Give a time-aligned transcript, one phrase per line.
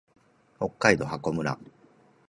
[0.57, 1.59] 北海道泊村